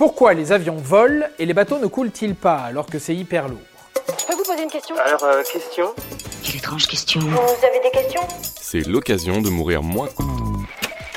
Pourquoi 0.00 0.32
les 0.32 0.50
avions 0.50 0.76
volent 0.76 1.26
et 1.38 1.44
les 1.44 1.52
bateaux 1.52 1.78
ne 1.78 1.86
coulent-ils 1.86 2.34
pas 2.34 2.56
alors 2.60 2.86
que 2.86 2.98
c'est 2.98 3.14
hyper 3.14 3.48
lourd? 3.48 3.60
Je 4.18 4.24
peux 4.24 4.34
vous 4.34 4.44
poser 4.44 4.62
une 4.62 4.70
question? 4.70 4.96
Alors, 4.96 5.22
euh, 5.24 5.42
question? 5.42 5.94
Quelle 6.42 6.56
étrange 6.56 6.86
question. 6.86 7.20
Vous 7.20 7.66
avez 7.66 7.80
des 7.84 7.90
questions? 7.92 8.22
C'est 8.58 8.86
l'occasion 8.86 9.42
de 9.42 9.50
mourir 9.50 9.82
moins. 9.82 10.08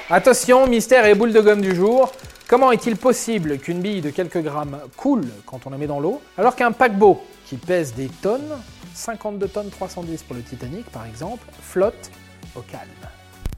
Attention, 0.10 0.68
mystère 0.68 1.06
et 1.06 1.16
boule 1.16 1.32
de 1.32 1.40
gomme 1.40 1.62
du 1.62 1.74
jour. 1.74 2.12
Comment 2.50 2.74
est-il 2.74 2.98
possible 2.98 3.58
qu'une 3.58 3.80
bille 3.80 4.02
de 4.02 4.10
quelques 4.10 4.42
grammes 4.44 4.78
coule 4.97 5.29
quand 5.46 5.65
on 5.65 5.70
la 5.70 5.78
met 5.78 5.88
dans 5.88 6.02
l'eau, 6.02 6.22
alors 6.38 6.58
qu'un 6.58 6.74
paquebot 6.74 7.24
qui 7.46 7.56
pèse 7.56 7.94
des 7.94 8.10
tonnes, 8.22 8.52
52 8.96 9.47
tonnes 9.47 9.70
310 9.70 10.24
pour 10.24 10.36
le 10.36 10.42
Titanic 10.42 10.86
par 10.92 11.06
exemple, 11.06 11.46
flotte 11.62 12.12
au 12.54 12.60
calme? 12.60 12.90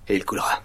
Et 0.07 0.17
il 0.17 0.23
coulera. 0.23 0.61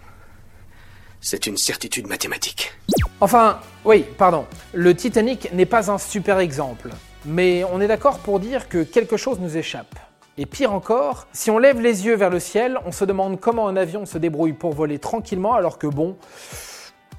C'est 1.23 1.47
une 1.47 1.59
certitude 1.59 2.07
mathématique. 2.07 2.73
Enfin, 3.21 3.61
oui, 3.85 4.07
pardon, 4.17 4.47
le 4.73 4.95
Titanic 4.95 5.53
n'est 5.53 5.67
pas 5.67 5.91
un 5.91 5.99
super 5.99 6.39
exemple, 6.39 6.89
mais 7.27 7.63
on 7.65 7.81
est 7.83 7.89
d'accord 7.89 8.21
pour 8.21 8.41
dire 8.41 8.71
que 8.71 8.83
quelque 8.83 9.19
chose 9.19 9.39
nous 9.39 9.59
échappe. 9.59 9.99
Et 10.39 10.47
pire 10.47 10.73
encore, 10.73 11.27
si 11.35 11.51
on 11.51 11.59
lève 11.59 11.79
les 11.79 12.07
yeux 12.07 12.15
vers 12.17 12.31
le 12.31 12.41
ciel, 12.41 12.79
on 12.87 12.93
se 12.93 13.05
demande 13.05 13.39
comment 13.39 13.69
un 13.69 13.77
avion 13.77 14.07
se 14.07 14.17
débrouille 14.17 14.55
pour 14.55 14.73
voler 14.73 14.99
tranquillement 14.99 15.53
alors 15.53 15.79
que 15.79 15.87
bon, 15.87 16.17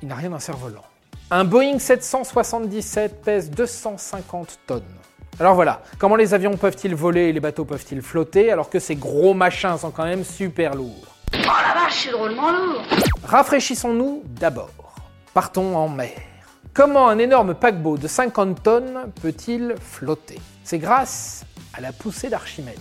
il 0.01 0.07
n'a 0.07 0.15
rien 0.15 0.31
d'un 0.31 0.39
cerf-volant. 0.39 0.83
Un 1.29 1.45
Boeing 1.45 1.77
777 1.77 3.21
pèse 3.21 3.51
250 3.51 4.59
tonnes. 4.65 4.81
Alors 5.39 5.53
voilà, 5.53 5.83
comment 5.99 6.15
les 6.15 6.33
avions 6.33 6.57
peuvent-ils 6.57 6.95
voler 6.95 7.29
et 7.29 7.33
les 7.33 7.39
bateaux 7.39 7.65
peuvent-ils 7.65 8.01
flotter 8.01 8.51
alors 8.51 8.71
que 8.71 8.79
ces 8.79 8.95
gros 8.95 9.35
machins 9.35 9.77
sont 9.77 9.91
quand 9.91 10.05
même 10.05 10.23
super 10.23 10.73
lourds 10.73 11.15
Oh 11.33 11.37
la 11.45 11.83
vache, 11.83 12.05
c'est 12.05 12.11
drôlement 12.11 12.51
lourd. 12.51 12.83
Rafraîchissons-nous 13.31 14.23
d'abord. 14.41 14.93
Partons 15.33 15.77
en 15.77 15.87
mer. 15.87 16.19
Comment 16.73 17.07
un 17.07 17.17
énorme 17.17 17.55
paquebot 17.55 17.97
de 17.97 18.05
50 18.05 18.61
tonnes 18.61 18.99
peut-il 19.21 19.75
flotter? 19.79 20.37
C'est 20.65 20.79
grâce 20.79 21.45
à 21.73 21.79
la 21.79 21.93
poussée 21.93 22.27
d'Archimède, 22.27 22.77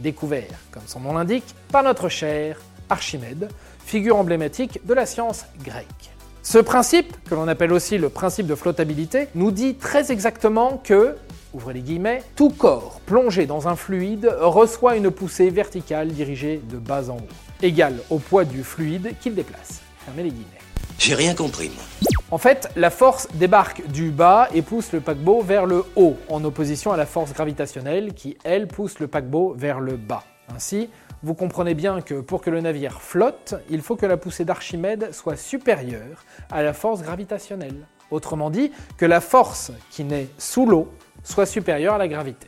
découvert, 0.00 0.48
comme 0.70 0.84
son 0.86 1.00
nom 1.00 1.12
l'indique, 1.12 1.54
par 1.70 1.82
notre 1.82 2.08
cher 2.08 2.62
Archimède, 2.88 3.50
figure 3.84 4.16
emblématique 4.16 4.80
de 4.86 4.94
la 4.94 5.04
science 5.04 5.44
grecque. 5.62 6.12
Ce 6.42 6.56
principe, 6.56 7.22
que 7.28 7.34
l'on 7.34 7.46
appelle 7.46 7.74
aussi 7.74 7.98
le 7.98 8.08
principe 8.08 8.46
de 8.46 8.54
flottabilité, 8.54 9.28
nous 9.34 9.50
dit 9.50 9.74
très 9.74 10.10
exactement 10.10 10.80
que, 10.82 11.14
ouvrez 11.54 11.74
les 11.74 11.80
guillemets, 11.80 12.22
tout 12.36 12.50
corps 12.50 13.00
plongé 13.06 13.46
dans 13.46 13.68
un 13.68 13.76
fluide 13.76 14.30
reçoit 14.40 14.96
une 14.96 15.10
poussée 15.10 15.50
verticale 15.50 16.08
dirigée 16.08 16.60
de 16.68 16.76
bas 16.76 17.08
en 17.08 17.16
haut, 17.16 17.28
égale 17.62 18.00
au 18.10 18.18
poids 18.18 18.44
du 18.44 18.62
fluide 18.62 19.14
qu'il 19.20 19.34
déplace. 19.34 19.80
Fermez 20.04 20.24
les 20.24 20.30
guillemets. 20.30 20.58
J'ai 20.98 21.14
rien 21.14 21.34
compris, 21.34 21.70
moi. 21.70 21.84
En 22.30 22.38
fait, 22.38 22.68
la 22.76 22.90
force 22.90 23.28
débarque 23.34 23.86
du 23.88 24.10
bas 24.10 24.48
et 24.52 24.62
pousse 24.62 24.92
le 24.92 25.00
paquebot 25.00 25.42
vers 25.42 25.66
le 25.66 25.84
haut, 25.94 26.16
en 26.28 26.42
opposition 26.44 26.92
à 26.92 26.96
la 26.96 27.06
force 27.06 27.32
gravitationnelle 27.32 28.12
qui, 28.14 28.36
elle, 28.44 28.66
pousse 28.66 28.98
le 28.98 29.06
paquebot 29.06 29.54
vers 29.56 29.78
le 29.78 29.96
bas. 29.96 30.24
Ainsi, 30.54 30.90
vous 31.22 31.34
comprenez 31.34 31.74
bien 31.74 32.00
que 32.00 32.20
pour 32.20 32.42
que 32.42 32.50
le 32.50 32.60
navire 32.60 33.00
flotte, 33.00 33.54
il 33.70 33.82
faut 33.82 33.96
que 33.96 34.06
la 34.06 34.16
poussée 34.16 34.44
d'Archimède 34.44 35.12
soit 35.12 35.36
supérieure 35.36 36.24
à 36.50 36.62
la 36.62 36.72
force 36.72 37.02
gravitationnelle. 37.02 37.86
Autrement 38.10 38.50
dit, 38.50 38.72
que 38.96 39.06
la 39.06 39.20
force 39.20 39.72
qui 39.90 40.04
naît 40.04 40.28
sous 40.38 40.66
l'eau 40.66 40.92
soit 41.24 41.46
supérieure 41.46 41.94
à 41.94 41.98
la 41.98 42.06
gravité. 42.06 42.46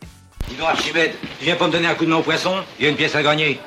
Dis 0.48 0.54
donc 0.54 0.68
Archimède, 0.68 1.10
tu 1.38 1.44
viens 1.44 1.56
pas 1.56 1.66
me 1.66 1.72
donner 1.72 1.88
un 1.88 1.94
coup 1.94 2.04
de 2.04 2.10
main 2.10 2.18
au 2.18 2.22
poisson? 2.22 2.54
Il 2.78 2.84
y 2.84 2.86
a 2.86 2.90
une 2.90 2.96
pièce 2.96 3.16
à 3.16 3.22
gagner. 3.22 3.58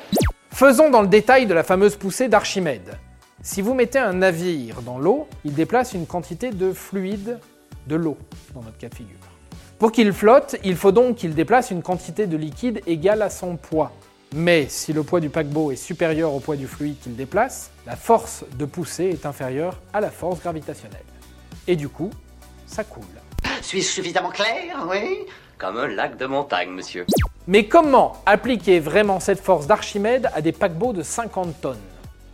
Faisons 0.50 0.88
dans 0.88 1.02
le 1.02 1.08
détail 1.08 1.46
de 1.46 1.52
la 1.52 1.62
fameuse 1.62 1.96
poussée 1.96 2.28
d'Archimède. 2.28 2.96
Si 3.42 3.60
vous 3.60 3.74
mettez 3.74 3.98
un 3.98 4.14
navire 4.14 4.82
dans 4.82 4.98
l'eau, 4.98 5.28
il 5.44 5.54
déplace 5.54 5.92
une 5.92 6.06
quantité 6.06 6.50
de 6.50 6.72
fluide 6.72 7.38
de 7.86 7.96
l'eau, 7.96 8.16
dans 8.54 8.62
notre 8.62 8.78
cas 8.78 8.88
de 8.88 8.94
figure. 8.94 9.16
Pour 9.78 9.92
qu'il 9.92 10.12
flotte, 10.12 10.56
il 10.62 10.76
faut 10.76 10.92
donc 10.92 11.16
qu'il 11.16 11.34
déplace 11.34 11.70
une 11.70 11.82
quantité 11.82 12.26
de 12.26 12.36
liquide 12.36 12.82
égale 12.86 13.22
à 13.22 13.30
son 13.30 13.56
poids. 13.56 13.92
Mais 14.34 14.66
si 14.68 14.92
le 14.92 15.02
poids 15.02 15.20
du 15.20 15.30
paquebot 15.30 15.72
est 15.72 15.76
supérieur 15.76 16.34
au 16.34 16.40
poids 16.40 16.56
du 16.56 16.66
fluide 16.66 16.96
qu'il 17.00 17.16
déplace, 17.16 17.70
la 17.86 17.96
force 17.96 18.44
de 18.58 18.64
poussée 18.66 19.06
est 19.06 19.24
inférieure 19.26 19.80
à 19.92 20.00
la 20.00 20.10
force 20.10 20.40
gravitationnelle. 20.40 21.00
Et 21.66 21.76
du 21.76 21.88
coup, 21.88 22.10
ça 22.66 22.84
coule. 22.84 23.04
Suis-je 23.70 23.86
suffisamment 23.86 24.30
clair, 24.30 24.84
oui 24.90 25.26
Comme 25.56 25.76
un 25.76 25.86
lac 25.86 26.16
de 26.16 26.26
montagne, 26.26 26.70
monsieur. 26.70 27.06
Mais 27.46 27.68
comment 27.68 28.16
appliquer 28.26 28.80
vraiment 28.80 29.20
cette 29.20 29.38
force 29.38 29.68
d'Archimède 29.68 30.28
à 30.34 30.40
des 30.40 30.50
paquebots 30.50 30.92
de 30.92 31.04
50 31.04 31.60
tonnes? 31.60 31.78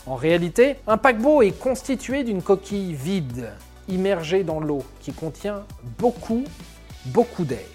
En 0.06 0.14
réalité, 0.14 0.76
un 0.86 0.96
paquebot 0.96 1.42
est 1.42 1.50
constitué 1.50 2.24
d'une 2.24 2.40
coquille 2.40 2.94
vide, 2.94 3.52
immergée 3.86 4.44
dans 4.44 4.60
l'eau, 4.60 4.82
qui 5.02 5.12
contient 5.12 5.64
beaucoup, 5.98 6.42
beaucoup 7.04 7.44
d'air. 7.44 7.68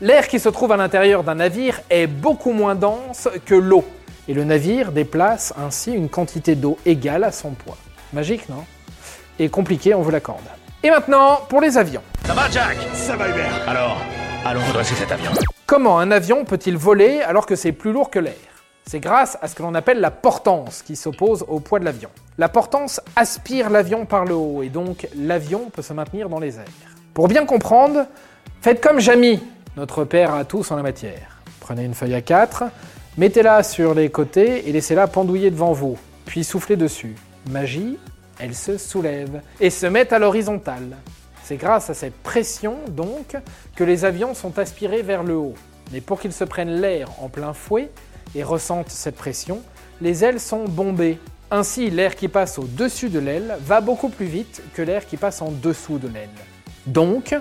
L'air 0.00 0.26
qui 0.26 0.40
se 0.40 0.48
trouve 0.48 0.72
à 0.72 0.76
l'intérieur 0.76 1.22
d'un 1.22 1.36
navire 1.36 1.82
est 1.90 2.08
beaucoup 2.08 2.50
moins 2.50 2.74
dense 2.74 3.28
que 3.46 3.54
l'eau, 3.54 3.84
et 4.26 4.34
le 4.34 4.42
navire 4.42 4.90
déplace 4.90 5.54
ainsi 5.56 5.92
une 5.92 6.08
quantité 6.08 6.56
d'eau 6.56 6.78
égale 6.84 7.22
à 7.22 7.30
son 7.30 7.50
poids. 7.50 7.76
Magique, 8.12 8.48
non? 8.48 8.64
Et 9.38 9.48
compliqué, 9.48 9.94
on 9.94 10.02
vous 10.02 10.10
l'accorde. 10.10 10.42
Et 10.82 10.90
maintenant, 10.90 11.42
pour 11.48 11.60
les 11.60 11.78
avions. 11.78 12.02
Ça 12.24 12.32
va 12.32 12.50
Jack 12.50 12.78
Ça 12.94 13.16
va 13.16 13.28
Hubert. 13.28 13.68
Alors, 13.68 14.00
allons 14.46 14.64
redresser 14.68 14.94
cet 14.94 15.12
avion. 15.12 15.30
Comment 15.66 15.98
un 15.98 16.10
avion 16.10 16.44
peut-il 16.46 16.76
voler 16.78 17.20
alors 17.20 17.44
que 17.44 17.54
c'est 17.54 17.72
plus 17.72 17.92
lourd 17.92 18.08
que 18.08 18.18
l'air? 18.18 18.32
C'est 18.86 18.98
grâce 18.98 19.36
à 19.42 19.48
ce 19.48 19.54
que 19.54 19.62
l'on 19.62 19.74
appelle 19.74 20.00
la 20.00 20.10
portance 20.10 20.82
qui 20.82 20.96
s'oppose 20.96 21.44
au 21.48 21.60
poids 21.60 21.80
de 21.80 21.84
l'avion. 21.84 22.08
La 22.38 22.48
portance 22.48 23.00
aspire 23.14 23.68
l'avion 23.68 24.06
par 24.06 24.24
le 24.24 24.34
haut 24.34 24.62
et 24.62 24.70
donc 24.70 25.06
l'avion 25.16 25.70
peut 25.70 25.82
se 25.82 25.92
maintenir 25.92 26.30
dans 26.30 26.40
les 26.40 26.56
airs. 26.56 26.64
Pour 27.12 27.28
bien 27.28 27.44
comprendre, 27.44 28.06
faites 28.62 28.80
comme 28.80 29.00
Jamy, 29.00 29.42
notre 29.76 30.04
père 30.04 30.32
à 30.32 30.44
tous 30.44 30.70
en 30.70 30.76
la 30.76 30.82
matière. 30.82 31.42
Prenez 31.60 31.84
une 31.84 31.94
feuille 31.94 32.14
à 32.14 32.22
4, 32.22 32.64
mettez-la 33.18 33.62
sur 33.62 33.94
les 33.94 34.08
côtés 34.08 34.68
et 34.68 34.72
laissez-la 34.72 35.08
pendouiller 35.08 35.50
devant 35.50 35.72
vous, 35.72 35.98
puis 36.24 36.42
soufflez 36.42 36.76
dessus. 36.76 37.16
Magie, 37.50 37.98
elle 38.38 38.54
se 38.54 38.78
soulève 38.78 39.42
et 39.60 39.68
se 39.68 39.86
met 39.86 40.12
à 40.12 40.18
l'horizontale. 40.18 40.96
C'est 41.44 41.56
grâce 41.56 41.90
à 41.90 41.94
cette 41.94 42.14
pression, 42.22 42.78
donc, 42.88 43.36
que 43.76 43.84
les 43.84 44.06
avions 44.06 44.32
sont 44.32 44.58
aspirés 44.58 45.02
vers 45.02 45.22
le 45.22 45.36
haut. 45.36 45.54
Mais 45.92 46.00
pour 46.00 46.18
qu'ils 46.18 46.32
se 46.32 46.44
prennent 46.44 46.80
l'air 46.80 47.08
en 47.20 47.28
plein 47.28 47.52
fouet 47.52 47.90
et 48.34 48.42
ressentent 48.42 48.88
cette 48.88 49.16
pression, 49.16 49.60
les 50.00 50.24
ailes 50.24 50.40
sont 50.40 50.64
bombées. 50.64 51.18
Ainsi, 51.50 51.90
l'air 51.90 52.16
qui 52.16 52.28
passe 52.28 52.58
au-dessus 52.58 53.10
de 53.10 53.18
l'aile 53.18 53.58
va 53.60 53.82
beaucoup 53.82 54.08
plus 54.08 54.24
vite 54.24 54.62
que 54.72 54.80
l'air 54.80 55.06
qui 55.06 55.18
passe 55.18 55.42
en 55.42 55.50
dessous 55.50 55.98
de 55.98 56.08
l'aile. 56.08 56.30
Donc, 56.86 57.36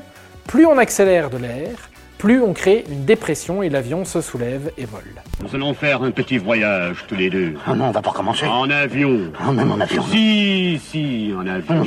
plus 0.47 0.65
on 0.65 0.77
accélère 0.77 1.29
de 1.29 1.37
l'air, 1.37 1.89
plus 2.17 2.41
on 2.41 2.51
crée 2.51 2.83
une 2.89 3.05
dépression 3.05 3.63
et 3.63 3.69
l'avion 3.69 4.03
se 4.03 4.19
soulève 4.19 4.69
et 4.77 4.83
vole. 4.83 5.13
Nous 5.41 5.55
allons 5.55 5.73
faire 5.73 6.03
un 6.03 6.11
petit 6.11 6.37
voyage 6.37 7.05
tous 7.07 7.15
les 7.15 7.29
deux. 7.29 7.53
Ah 7.65 7.73
non, 7.73 7.85
on 7.85 7.91
va 7.91 8.01
pas 8.01 8.11
commencer. 8.11 8.45
En 8.45 8.69
avion. 8.69 9.31
Ah, 9.39 9.53
même 9.53 9.71
en 9.71 9.79
avion. 9.79 10.03
Si, 10.03 10.77
si, 10.89 11.33
en 11.37 11.47
avion. 11.47 11.85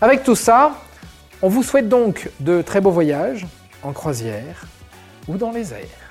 Avec 0.00 0.24
tout 0.24 0.34
ça, 0.34 0.72
on 1.42 1.48
vous 1.48 1.62
souhaite 1.62 1.88
donc 1.88 2.30
de 2.40 2.62
très 2.62 2.80
beaux 2.80 2.90
voyages 2.90 3.46
en 3.82 3.92
croisière 3.92 4.64
ou 5.28 5.36
dans 5.36 5.50
les 5.50 5.72
airs. 5.72 6.10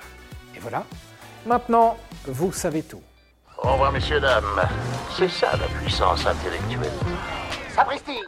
Et 0.55 0.59
voilà, 0.59 0.85
maintenant, 1.45 1.97
vous 2.25 2.51
savez 2.51 2.81
tout. 2.81 3.01
Au 3.61 3.73
revoir, 3.73 3.91
messieurs, 3.91 4.19
dames. 4.19 4.67
C'est 5.15 5.29
ça 5.29 5.51
la 5.57 5.67
puissance 5.79 6.25
intellectuelle. 6.25 6.91
Sapristi 7.75 8.19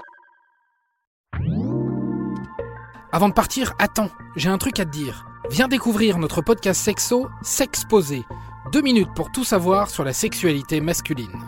Avant 3.11 3.29
de 3.29 3.33
partir, 3.33 3.73
attends, 3.79 4.09
j'ai 4.35 4.49
un 4.49 4.57
truc 4.57 4.79
à 4.79 4.85
te 4.85 4.91
dire. 4.91 5.25
Viens 5.49 5.67
découvrir 5.67 6.17
notre 6.17 6.41
podcast 6.41 6.81
sexo, 6.81 7.29
S'exposer. 7.41 8.23
Deux 8.71 8.81
minutes 8.81 9.13
pour 9.15 9.31
tout 9.31 9.43
savoir 9.43 9.89
sur 9.89 10.03
la 10.03 10.13
sexualité 10.13 10.81
masculine. 10.81 11.41